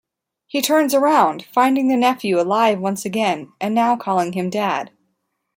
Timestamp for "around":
0.95-1.45